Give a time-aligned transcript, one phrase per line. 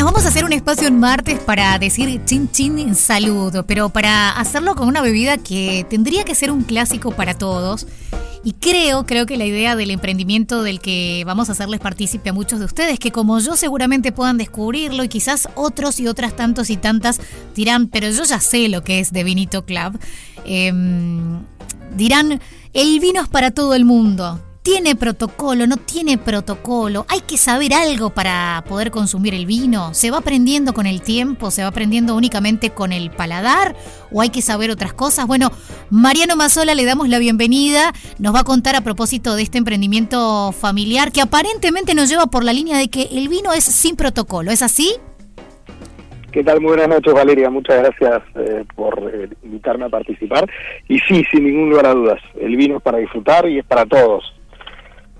[0.00, 4.30] nos vamos a hacer un espacio en martes para decir chin chin salud, pero para
[4.30, 7.86] hacerlo con una bebida que tendría que ser un clásico para todos.
[8.42, 12.32] Y creo, creo que la idea del emprendimiento del que vamos a hacerles partícipe a
[12.32, 16.70] muchos de ustedes, que como yo seguramente puedan descubrirlo y quizás otros y otras tantos
[16.70, 17.20] y tantas
[17.54, 19.98] dirán, pero yo ya sé lo que es de Vinito Club,
[20.46, 21.42] em,
[21.94, 22.40] dirán,
[22.72, 25.66] el vino es para todo el mundo ¿Tiene protocolo?
[25.66, 27.06] ¿No tiene protocolo?
[27.08, 29.94] ¿Hay que saber algo para poder consumir el vino?
[29.94, 31.50] ¿Se va aprendiendo con el tiempo?
[31.50, 33.74] ¿Se va aprendiendo únicamente con el paladar?
[34.12, 35.26] ¿O hay que saber otras cosas?
[35.26, 35.50] Bueno,
[35.88, 37.94] Mariano Mazola le damos la bienvenida.
[38.18, 42.44] Nos va a contar a propósito de este emprendimiento familiar que aparentemente nos lleva por
[42.44, 44.50] la línea de que el vino es sin protocolo.
[44.50, 44.92] ¿Es así?
[46.32, 46.60] ¿Qué tal?
[46.60, 47.48] Muy buenas noches, Valeria.
[47.48, 50.46] Muchas gracias eh, por eh, invitarme a participar.
[50.86, 53.86] Y sí, sin ningún lugar a dudas, el vino es para disfrutar y es para
[53.86, 54.22] todos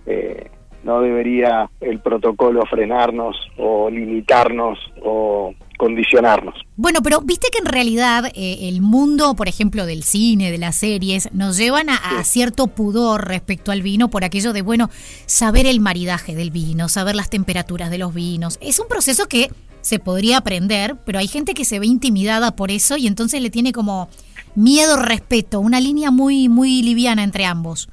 [0.07, 0.51] eh,
[0.83, 6.55] no debería el protocolo frenarnos o limitarnos o condicionarnos.
[6.77, 10.77] Bueno, pero viste que en realidad eh, el mundo, por ejemplo, del cine, de las
[10.77, 14.91] series, nos llevan a, cierto pudor respecto al vino por aquello de, bueno,
[15.27, 18.59] saber el maridaje del vino, saber las temperaturas de los vinos.
[18.61, 22.71] Es un proceso que se podría aprender, pero hay gente que se ve intimidada por
[22.71, 24.11] eso y entonces le tiene como
[24.55, 27.89] miedo, respeto, una línea muy, muy liviana entre ambos.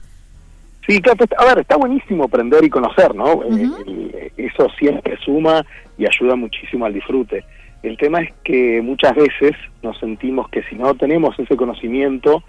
[0.88, 3.44] Sí, claro, a ver, está buenísimo aprender y conocer, ¿no?
[3.44, 5.66] Eh, eso siempre suma
[5.98, 7.44] y ayuda muchísimo al disfrute.
[7.84, 9.52] El tema es que muchas veces
[9.84, 12.44] nos sentimos que si no tenemos ese conocimiento,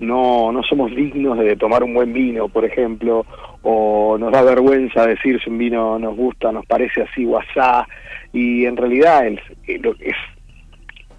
[0.00, 3.24] no, no somos dignos de tomar un buen vino, por ejemplo,
[3.62, 7.88] o nos da vergüenza decir si un vino nos gusta, nos parece así o asá,
[8.32, 10.16] y en realidad es, es,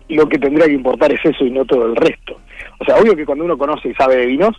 [0.07, 2.37] lo que tendría que importar es eso y no todo el resto.
[2.79, 4.55] O sea, obvio que cuando uno conoce y sabe de vinos,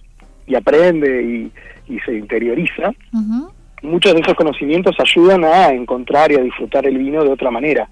[0.51, 1.53] y aprende y,
[2.05, 2.93] se interioriza,
[3.83, 7.89] muchos de esos conocimientos ayudan a encontrar y a disfrutar el vino de otra manera.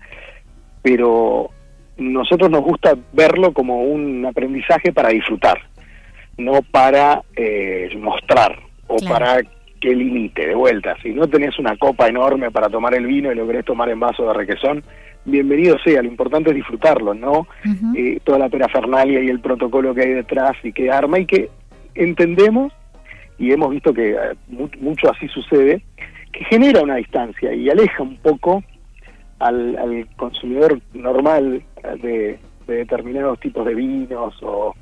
[0.83, 1.50] Pero
[1.97, 5.59] nosotros nos gusta verlo como un aprendizaje para disfrutar,
[6.37, 8.56] no para eh, mostrar
[8.87, 9.41] o para
[9.81, 10.97] que limite, de vuelta.
[11.03, 14.00] Si no tenés una copa enorme para tomar el vino y lo querés tomar en
[14.00, 14.83] vaso de requesón,
[15.25, 17.47] bienvenido sea, lo importante es disfrutarlo, no
[17.97, 21.50] eh, toda la perafernalia y el protocolo que hay detrás y que arma y que
[21.98, 22.72] entendemos,
[23.38, 24.36] y hemos visto que eh,
[24.81, 25.84] mucho así sucede,
[26.32, 28.62] que genera una distancia y aleja un poco
[29.38, 31.62] al, consumidor normal
[32.03, 34.75] de, determinados tipos de vinos o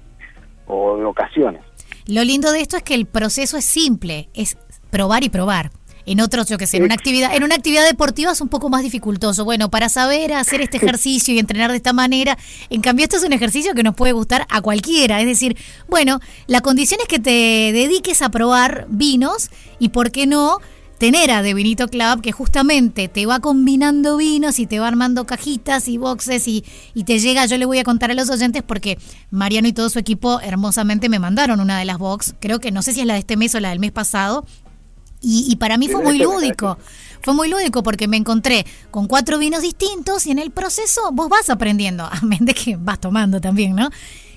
[0.98, 1.62] de ocasiones.
[2.08, 4.56] Lo lindo de esto es que el proceso es simple, es
[4.90, 5.70] probar y probar.
[6.06, 8.70] En otros, yo que sé, en una actividad, en una actividad deportiva es un poco
[8.70, 9.44] más dificultoso.
[9.44, 12.38] Bueno, para saber hacer este ejercicio y entrenar de esta manera,
[12.70, 15.20] en cambio esto es un ejercicio que nos puede gustar a cualquiera.
[15.20, 15.56] Es decir,
[15.88, 17.30] bueno, la condición es que te
[17.72, 19.50] dediques a probar vinos
[19.80, 20.60] y por qué no
[20.98, 25.26] tener a De Vinito Club que justamente te va combinando vinos y te va armando
[25.26, 26.64] cajitas y boxes y,
[26.94, 28.98] y, te llega, yo le voy a contar a los oyentes porque
[29.30, 32.82] Mariano y todo su equipo hermosamente me mandaron una de las box, creo que no
[32.82, 34.46] sé si es la de este mes o la del mes pasado,
[35.26, 36.78] y, para mí fue muy lúdico.
[37.20, 41.28] Fue muy lúdico porque me encontré con cuatro vinos distintos y en el proceso vos
[41.28, 43.90] vas aprendiendo, a de que vas tomando también, ¿no?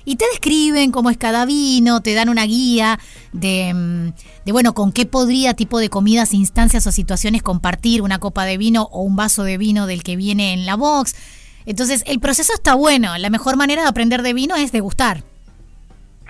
[0.06, 3.00] Y te describen cómo es cada vino, te dan una guía
[3.32, 4.14] de, mm,
[4.46, 8.58] de, bueno, con qué podría tipo de comidas, instancias o situaciones compartir una copa de
[8.58, 11.14] vino o un vaso de vino del que viene en la box.
[11.68, 13.16] Entonces, el proceso está bueno.
[13.20, 15.24] La mejor manera de aprender de vino es degustar.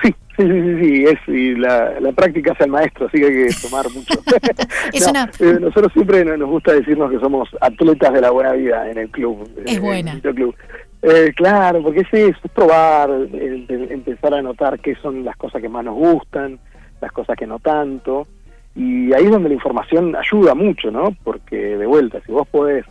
[0.01, 3.47] Sí, sí, sí, sí, es, y la, la práctica es el maestro, así que hay
[3.47, 4.19] que tomar mucho.
[5.39, 9.09] Eh, nosotros siempre nos gusta decirnos que somos atletas de la buena vida en el
[9.09, 9.49] club.
[9.65, 10.19] Es buena.
[10.19, 10.55] club.
[11.01, 15.85] Eh, claro, porque es es probar, empezar a notar qué son las cosas que más
[15.85, 16.59] nos gustan,
[17.01, 18.27] las cosas que no tanto,
[18.75, 21.15] y ahí es donde la información ayuda mucho, ¿no?
[21.23, 22.85] Porque de vuelta, si vos podés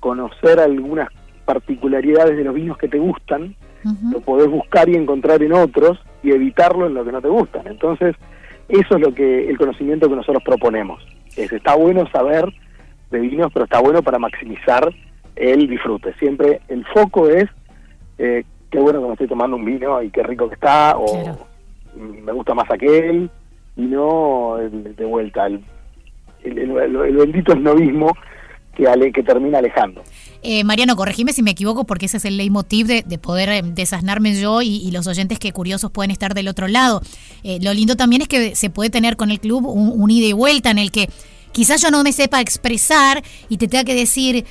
[0.00, 1.08] conocer algunas
[1.44, 3.54] particularidades de los vinos que te gustan,
[4.10, 7.66] lo podés buscar y encontrar en otros y evitarlo en lo que no te gustan.
[7.66, 8.16] Entonces,
[8.68, 11.04] eso es lo que el conocimiento que nosotros proponemos.
[11.36, 12.46] Es, está bueno saber
[13.10, 14.92] de vinos, pero está bueno para maximizar
[15.36, 16.14] el disfrute.
[16.14, 17.46] Siempre el foco es
[18.18, 21.46] eh, qué bueno que me estoy tomando un vino y qué rico que está, o
[21.96, 23.30] me gusta más aquel,
[23.76, 25.62] y no de vuelta el,
[26.42, 28.12] el, el, bendito esnovismo
[28.74, 30.02] que, ale, que termina alejando.
[30.46, 33.62] Eh, Mariano, corregime si me equivoco, porque ese es el leitmotiv de, de poder eh,
[33.64, 37.00] desasnarme yo y, los oyentes que curiosos pueden estar del otro lado.
[37.44, 40.32] Eh, lo lindo también es que se puede tener con el club un, ida y
[40.34, 41.08] vuelta en el que
[41.52, 44.44] quizás yo no me sepa expresar y te tenga que decir,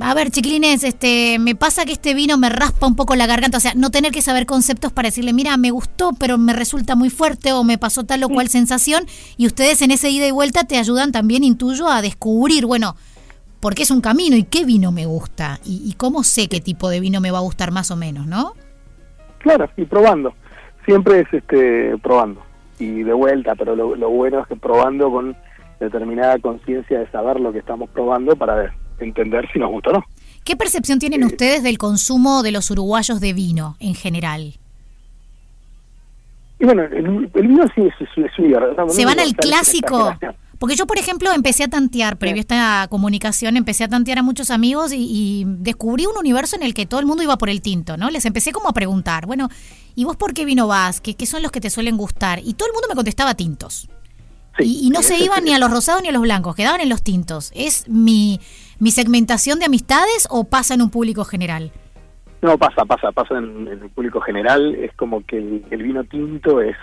[0.00, 3.56] a ver, chiquilines, este, me pasa que este vino me raspa un poco la garganta,
[3.56, 6.94] o sea, no tener que saber conceptos para decirle, mira, me gustó, pero me resulta
[6.94, 9.06] muy fuerte o me pasó tal o cual sensación,
[9.38, 12.96] y ustedes en ese ida y vuelta te ayudan también, intuyo, a descubrir, bueno,
[13.60, 17.00] porque es un camino y qué vino me gusta y, cómo sé qué tipo de
[17.00, 18.54] vino me va a gustar más o menos, ¿no?
[19.38, 20.34] Claro, y probando.
[20.84, 22.42] Siempre es este probando
[22.78, 25.36] y de vuelta, pero lo, lo bueno es que probando con
[25.80, 30.04] determinada conciencia de saber lo que estamos probando para entender si nos gusta o no.
[30.44, 34.54] ¿Qué percepción tienen ustedes del consumo de los uruguayos de vino en general?
[36.60, 40.16] Y bueno, el, vino sí es, es, ¿Se van al clásico?
[40.58, 44.22] Porque yo, por ejemplo, empecé a tantear, previo a esta comunicación, empecé a tantear a
[44.22, 47.62] muchos amigos y, descubrí un universo en el que todo el mundo iba por el
[47.62, 48.10] tinto, ¿no?
[48.10, 49.48] Les empecé como a preguntar, bueno,
[49.94, 51.00] ¿y vos por qué vino vas?
[51.00, 52.40] ¿Qué, qué son los que te suelen gustar?
[52.44, 53.88] Y todo el mundo me contestaba tintos.
[54.58, 57.02] y, no se iban ni a los rosados ni a los blancos, quedaban en los
[57.02, 57.52] tintos.
[57.54, 58.40] ¿Es mi,
[58.80, 61.70] mi segmentación de amistades o pasa en un público general?
[62.42, 64.74] No, pasa, pasa, pasa en, el público general.
[64.76, 66.76] Es como que el, vino tinto es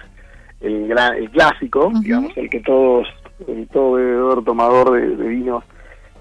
[0.61, 3.07] el, el clásico, digamos, el que todos,
[3.47, 5.63] el todo bebedor, tomador de, de vinos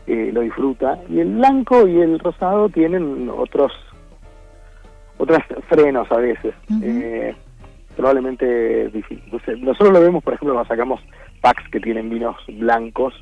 [0.07, 0.99] eh, lo disfruta.
[1.09, 3.73] Y el blanco y el rosado tienen otros
[5.19, 5.39] otros
[5.69, 6.55] frenos a veces.
[6.83, 7.35] eh,
[7.95, 9.23] probablemente difícil.
[9.61, 11.01] Nosotros lo vemos, por ejemplo, cuando sacamos
[11.41, 13.15] packs que tienen vinos blancos.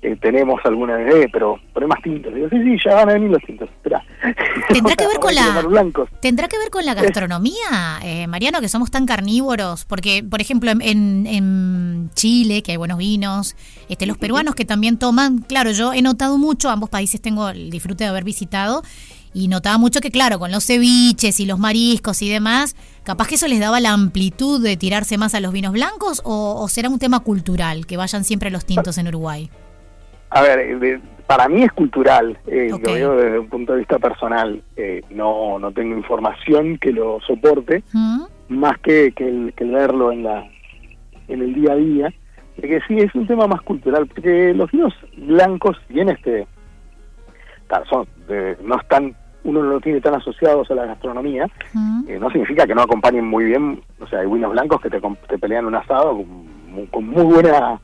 [0.00, 2.34] Eh, tenemos alguna vez, pero poné más tintos.
[2.34, 3.68] Digo, sí, sí, ya van a venir los tintos.
[3.70, 4.04] Espera.
[4.72, 8.90] ¿Tendrá que ver con la ¿Tendrá que ver con la gastronomía, eh, Mariano, que somos
[8.90, 9.84] tan carnívoros?
[9.84, 13.54] Porque, por ejemplo, en, en, Chile, que hay buenos vinos,
[13.88, 17.70] este, los peruanos que también toman, claro, yo he notado mucho, ambos países tengo el
[17.70, 18.82] disfrute de haber visitado,
[19.34, 23.36] y notaba mucho que, claro, con los ceviches y los mariscos y demás, capaz que
[23.36, 26.98] eso les daba la amplitud de tirarse más a los vinos blancos o, será un
[26.98, 29.50] tema cultural, que vayan siempre los tintos en Uruguay.
[30.30, 34.62] A ver, para mí es cultural, eh, lo veo desde un punto de vista personal.
[34.76, 37.82] Eh, no, no tengo información que lo soporte,
[38.48, 40.46] más que, que, el, que verlo en, la,
[41.28, 42.14] en el día a día.
[42.56, 46.46] De que sí, es un tema más cultural, porque los vinos blancos, bien este,
[47.88, 48.06] son,
[48.62, 49.14] no están
[49.44, 51.46] uno no lo tiene tan asociados a la gastronomía,
[52.06, 55.00] eh, no significa que no acompañen muy bien, o sea, hay vinos blancos que te,
[55.28, 56.24] te pelean un asado
[56.90, 57.80] con, muy buena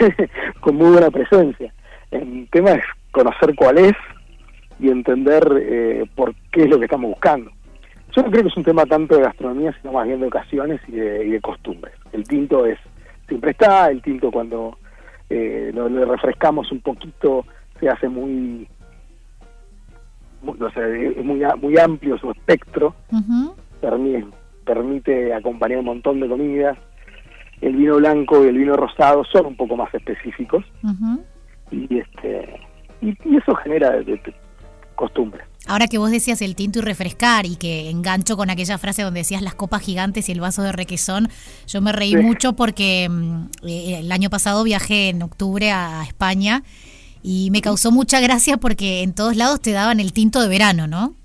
[0.60, 1.72] con muy buena presencia.
[2.10, 3.94] El tema es conocer cuál es
[4.78, 7.50] y entender eh, por qué es lo que estamos buscando.
[8.14, 10.80] Yo no creo que es un tema tanto de gastronomía, sino más bien de ocasiones
[10.88, 11.94] y de, costumbres.
[12.12, 12.78] El tinto es
[13.28, 14.78] siempre está, el tinto cuando
[15.28, 17.44] eh, lo, lo refrescamos un poquito
[17.78, 18.66] se hace muy
[20.42, 22.94] es muy, muy amplio su espectro,
[23.80, 24.26] permite,
[24.64, 26.78] permite acompañar un montón de comidas.
[27.60, 30.64] El vino blanco y el vino rosado son un poco más específicos.
[31.70, 32.60] Y este
[33.00, 34.20] y, eso genera de,
[34.94, 35.44] costumbre.
[35.66, 39.20] Ahora que vos decías el tinto y refrescar y que engancho con aquella frase donde
[39.20, 41.28] decías las copas gigantes y el vaso de requesón,
[41.66, 46.62] yo me reí mucho porque mm, eh, el año pasado viajé en octubre a España
[47.28, 50.86] y me causó mucha gracia porque en todos lados te daban el tinto de verano,
[50.86, 51.16] ¿no?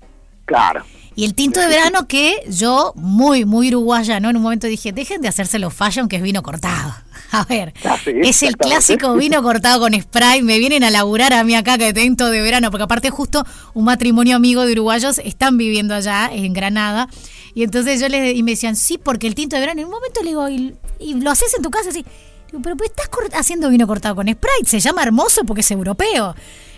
[0.46, 0.84] Claro.
[1.14, 4.28] Y el tinto de verano que yo, muy, muy uruguaya, ¿no?
[4.28, 6.92] En un momento dije, dejen de hacérselo fashion, que es vino cortado.
[7.30, 10.42] A ver, ah, es el clásico vino cortado con spray.
[10.42, 13.84] Me vienen a laburar a mí acá que tinto de verano, porque aparte justo un
[13.84, 17.08] matrimonio amigo de uruguayos están viviendo allá en Granada.
[17.54, 19.92] Y entonces yo les y me decían, sí, porque el tinto de verano, en un
[19.92, 22.04] momento le digo, y, y lo haces en tu casa, así
[22.60, 26.34] pero pues estás haciendo vino cortado con Sprite, se llama hermoso porque es europeo.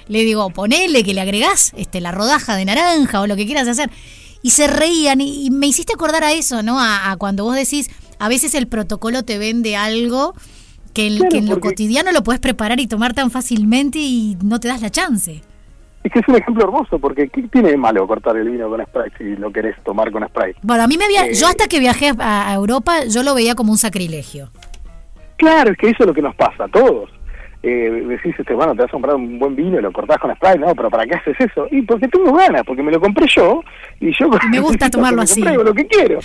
[0.06, 3.66] Le digo, ponele que le agregás este, la rodaja de naranja o lo que quieras
[3.66, 3.90] hacer.
[4.42, 6.78] Y se reían y, me hiciste acordar a eso, ¿no?
[6.78, 10.34] A, cuando vos decís, a veces el protocolo te vende algo
[10.92, 14.82] que, en lo cotidiano lo puedes preparar y tomar tan fácilmente y no te das
[14.82, 15.42] la chance.
[16.04, 18.84] Es que es un ejemplo hermoso, porque ¿qué tiene de malo cortar el vino con
[18.84, 20.58] Sprite si lo querés tomar con Sprite?
[20.62, 23.54] Bueno, a mí me había, yo eh, hasta que viajé a Europa, yo lo veía
[23.54, 24.50] como un sacrilegio.
[25.36, 27.10] Claro, es que eso es lo que nos pasa a todos.
[27.62, 30.34] Eh, decís, este, bueno, te vas a comprar un buen vino y lo cortás con
[30.34, 31.66] spray, no, pero ¿para qué haces eso?
[31.70, 33.62] Y porque tengo ganas, porque me lo compré yo
[34.00, 35.40] y yo me gusta tomarlo así.
[35.42, 36.18] lo que quiero.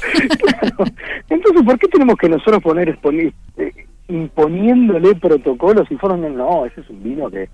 [1.30, 3.72] Entonces, ¿por qué tenemos que nosotros poner eh,
[4.10, 6.32] imponiéndole protocolos y formas?
[6.32, 7.48] No, ese es un vino que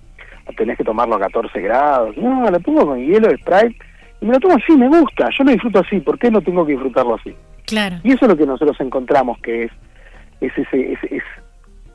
[0.56, 2.16] tenés que tomarlo a 14 grados.
[2.16, 3.76] No, lo pongo con hielo, Sprite
[4.20, 6.64] y me lo tomo así, me gusta, yo lo disfruto así, ¿por qué no tengo
[6.64, 7.34] que disfrutarlo así?
[7.66, 7.96] Claro.
[8.02, 9.72] Y eso es lo que nosotros encontramos que es
[10.40, 11.22] es ese, ese,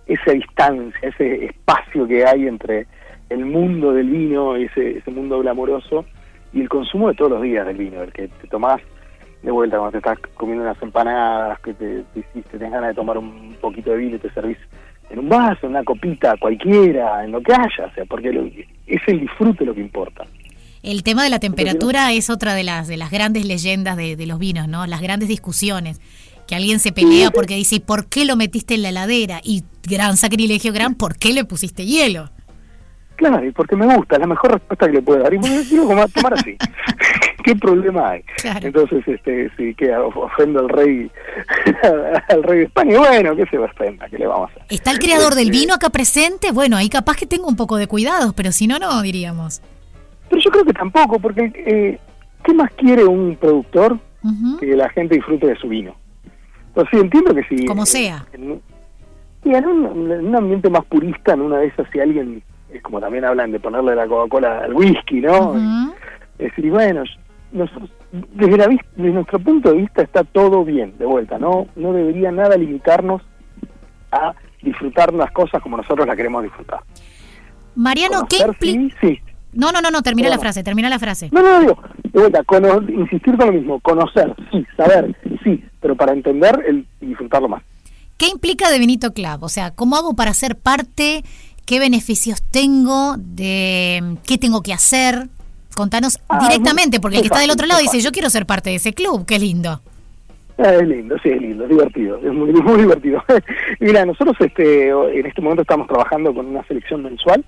[0.08, 2.88] esa distancia, ese espacio que hay entre
[3.30, 6.06] el mundo del vino, ese, ese mundo glamoroso,
[6.54, 8.82] y el consumo de todos los días del vino, el que te tomás
[9.42, 12.96] de vuelta cuando te estás comiendo unas empanadas, que te, te, te tenés ganas de
[12.96, 14.58] tomar un poquito de vino y te servís
[15.10, 18.30] en un vaso, en una copita, cualquiera, en lo que haya, o sea, porque
[18.88, 20.26] es el disfrute lo que importa.
[20.84, 24.26] El tema de la temperatura es otra de las de las grandes leyendas de, de
[24.26, 24.88] los vinos, ¿no?
[24.88, 26.02] Las grandes discusiones
[26.51, 29.39] que alguien se pelea porque dice, ¿y por qué lo metiste en la heladera?
[29.41, 32.29] Y gran sacrilegio, gran, ¿por qué le pusiste hielo?
[33.15, 35.34] Claro, y porque me gusta, es la mejor respuesta que le puedo dar.
[35.34, 36.58] Y me quiero tomar así.
[37.46, 38.25] ¿Qué problema hay?
[38.63, 41.10] Entonces, este, sí, que ofendo al rey,
[42.27, 42.98] al rey de España.
[42.98, 44.10] Bueno, ¿qué se va a ofender?
[44.10, 44.63] ¿Qué le vamos a hacer?
[44.72, 46.51] ¿Está el creador del este, vino acá presente?
[46.51, 49.62] Bueno, ahí capaz que tengo un poco de cuidados, pero si no, no, diríamos.
[50.29, 51.98] Pero yo creo que tampoco, porque eh,
[52.43, 53.98] ¿qué más quiere un productor
[54.60, 55.96] que la gente disfrute de su vino?
[56.74, 57.66] Pues sí, entiendo que sí.
[57.66, 58.25] Como sea.
[58.34, 58.62] En,
[59.44, 63.51] en, un, ambiente más purista, en una de esas, si alguien, es como también hablan
[63.51, 65.56] de ponerle la Coca-Cola al whisky, ¿no?
[66.38, 67.04] Es decir, bueno,
[67.51, 71.68] nosotros, desde, la, desde nuestro punto de vista está todo bien, de vuelta, ¿no?
[71.75, 73.22] No debería nada limitarnos
[74.12, 76.82] a disfrutar las cosas como nosotros las queremos disfrutar.
[77.75, 78.98] Mariano, ¿qué implica?
[79.01, 79.20] Sí,
[79.53, 81.29] No, no, no, no, termina la frase, termina la frase.
[81.31, 82.43] No, no, no, digo, de vuelta,
[82.89, 87.63] insistir con lo mismo, conocer, sí, saber, sí, pero para entender el, y disfrutarlo más.
[88.17, 89.41] ¿Qué implica de Benito Club?
[89.41, 91.24] O sea, ¿cómo hago para ser parte?
[91.65, 93.15] ¿Qué beneficios tengo?
[93.17, 95.27] ¿De qué tengo que hacer?
[95.75, 98.70] Contanos ah, directamente, porque el que está del otro lado dice, yo quiero ser parte
[98.70, 99.81] de ese club, qué lindo.
[100.63, 103.24] Ah, es lindo, sí, es lindo, es divertido, es muy, muy divertido.
[103.80, 107.44] Mira, nosotros este, en este momento estamos trabajando con una selección mensual,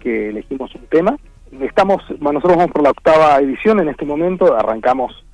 [0.00, 1.16] que elegimos un tema.
[1.60, 5.24] Estamos, nosotros vamos por la octava edición en este momento, arrancamos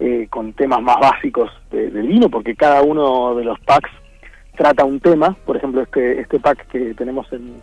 [0.00, 3.90] eh, con temas más básicos del vino, porque cada uno de los packs
[4.56, 5.36] trata un tema.
[5.44, 7.56] Por ejemplo, este, este pack que tenemos en,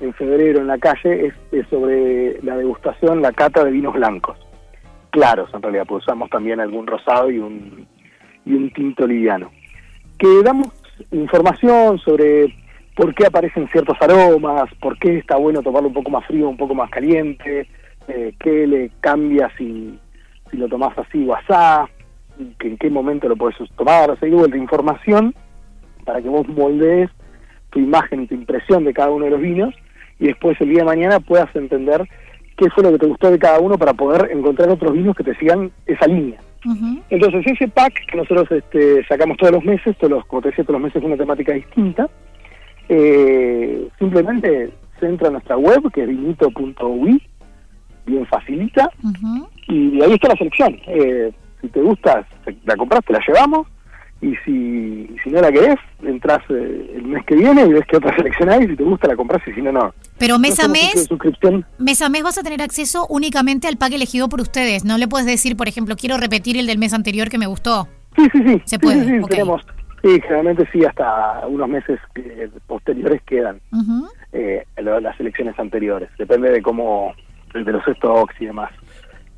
[0.00, 4.36] en febrero en la calle es, sobre la degustación, la cata de vinos blancos.
[5.10, 7.86] Claros, en realidad, pues usamos también algún rosado y un,
[8.44, 9.50] y un tinto liviano.
[10.18, 10.68] Que damos
[11.10, 12.54] información sobre
[12.94, 16.56] por qué aparecen ciertos aromas, por qué está bueno tomarlo un poco más frío, un
[16.56, 17.66] poco más caliente,
[18.08, 19.98] eh, qué le cambia si
[20.50, 21.88] si lo tomás así o asá,
[22.58, 25.34] que en qué momento lo puedes tomar, o sea, hay información
[26.04, 27.10] para que vos moldees
[27.70, 29.74] tu imagen y tu impresión de cada uno de los vinos
[30.18, 32.08] y después el día de mañana puedas entender
[32.60, 35.24] qué fue lo que te gustó de cada uno para poder encontrar otros vinos que
[35.24, 36.38] te sigan esa línea.
[37.08, 40.64] Entonces ese pack que nosotros este, sacamos todos los meses, todos los, como te decía,
[40.64, 42.06] todos los meses es una temática distinta,
[42.90, 47.22] eh, simplemente se entra a nuestra web que es vinito.ui,
[48.04, 48.90] bien facilita,
[49.68, 50.78] y ahí está la selección.
[50.86, 52.26] Eh, si te gusta,
[52.64, 53.66] la compras, te la llevamos.
[54.22, 57.96] Y si, si no la querés, entras eh, el mes que viene y ves que
[57.96, 58.66] otra selección hay.
[58.66, 59.94] Si te gusta, la compras y si no, no.
[60.18, 61.08] Pero mes a mes,
[61.78, 64.84] mes a mes vas a tener acceso únicamente al pack elegido por ustedes.
[64.84, 67.88] No le puedes decir, por ejemplo, quiero repetir el del mes anterior que me gustó.
[68.16, 68.62] Sí, sí, sí.
[68.64, 69.04] Se puede.
[69.04, 69.62] Sí, tenemos.
[70.02, 72.00] Sí, generalmente sí, hasta unos meses
[72.66, 73.60] posteriores quedan
[74.32, 76.08] eh, las selecciones anteriores.
[76.18, 77.14] Depende de cómo,
[77.52, 78.70] de los stocks y demás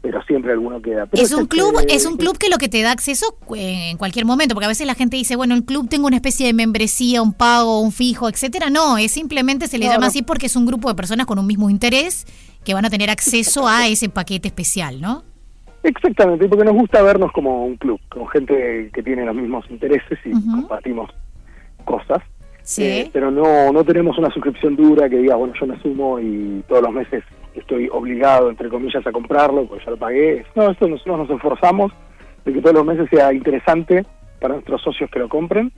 [0.02, 1.09] pero siempre alguno queda.
[1.12, 4.26] es un club, es un club que lo que te da acceso eh, en cualquier
[4.26, 7.23] momento, porque a veces la gente dice, bueno, el club tengo una especie de membresía,
[7.23, 8.68] un pago, un fijo, etcétera.
[8.68, 11.47] No, es simplemente se le llama así porque es un grupo de personas con un
[11.47, 12.26] mismo interés
[12.64, 15.23] que van a tener acceso a ese paquete especial, ¿no?
[15.85, 20.18] Exactamente, porque nos gusta vernos como un club, como gente que tiene los mismos intereses
[20.25, 21.11] y compartimos
[21.85, 22.18] cosas.
[22.62, 22.85] Sí.
[22.85, 26.62] Eh, pero no, no tenemos una suscripción dura que diga, bueno, yo me sumo y
[26.68, 30.44] todos los meses estoy obligado, entre comillas, a comprarlo, porque ya lo pagué.
[30.54, 31.92] No, esto nosotros nos esforzamos
[32.44, 34.04] de que todos los meses sea interesante
[34.40, 35.73] para nuestros socios que lo compren.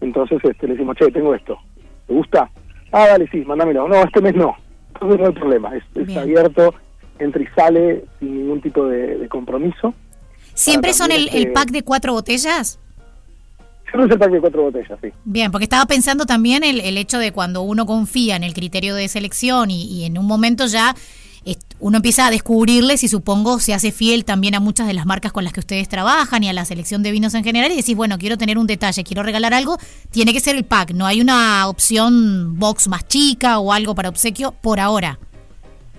[0.00, 1.58] Entonces este, le decimos, che, tengo esto.
[2.06, 2.50] ¿Te gusta?
[2.92, 3.88] Ah, dale, sí, mándamelo.
[3.88, 4.56] No, este mes no.
[4.94, 5.72] Entonces no hay problema.
[5.76, 6.74] Es, abierto,
[7.18, 9.94] entra y sale sin ningún tipo de, compromiso.
[10.52, 12.78] ¿Siempre son el, el pack de cuatro botellas?
[13.94, 15.08] De cuatro botellas, sí.
[15.24, 18.94] Bien, porque estaba pensando también el, el hecho de cuando uno confía en el criterio
[18.94, 20.94] de selección y, y en un momento ya
[21.80, 25.32] uno empieza a descubrirles y supongo se hace fiel también a muchas de las marcas
[25.32, 27.96] con las que ustedes trabajan y a la selección de vinos en general y decís,
[27.96, 29.76] bueno, quiero tener un detalle, quiero regalar algo,
[30.10, 34.08] tiene que ser el pack, no hay una opción box más chica o algo para
[34.08, 35.18] obsequio por ahora.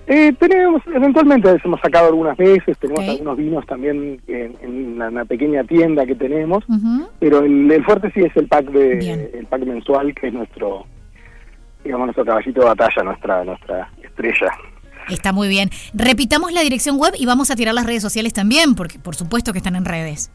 [0.07, 6.05] Eh, tenemos, eventualmente hemos sacado algunas veces, tenemos algunos vinos también en, una pequeña tienda
[6.05, 6.63] que tenemos,
[7.19, 10.85] pero el, fuerte sí es el pack de el pack mensual que es nuestro
[11.83, 14.51] digamos nuestro caballito de batalla, nuestra nuestra estrella.
[15.09, 15.69] Está muy bien.
[15.93, 19.51] Repitamos la dirección web y vamos a tirar las redes sociales también, porque por supuesto
[19.53, 20.31] que están en redes.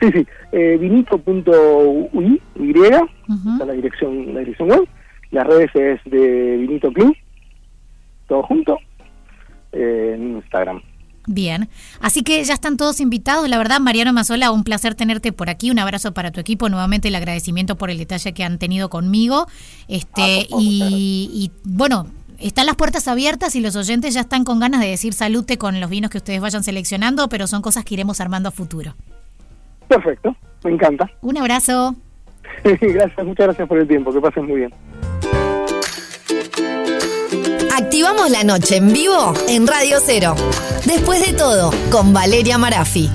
[0.00, 0.26] Sí, sí.
[0.52, 4.88] Eh, vinito.ui, Y, está la dirección, la dirección web.
[5.30, 7.14] Las redes es de Vinito Club,
[8.28, 8.78] todo junto,
[9.72, 10.82] eh, en Instagram.
[11.30, 11.68] Bien,
[12.00, 13.48] así que ya están todos invitados.
[13.50, 15.70] La verdad, Mariano Mazola, un placer tenerte por aquí.
[15.70, 16.70] Un abrazo para tu equipo.
[16.70, 19.46] Nuevamente el agradecimiento por el detalle que han tenido conmigo.
[19.88, 22.06] Este ah, y, y, bueno,
[22.38, 25.80] están las puertas abiertas y los oyentes ya están con ganas de decir salute con
[25.80, 28.94] los vinos que ustedes vayan seleccionando, pero son cosas que iremos armando a futuro.
[29.86, 31.10] Perfecto, me encanta.
[31.20, 31.94] Un abrazo.
[32.64, 34.72] gracias, muchas gracias por el tiempo, que pasen muy bien.
[38.08, 40.34] Activamos la noche en vivo en Radio Cero.
[40.86, 43.10] Después de todo, con Valeria Marafi.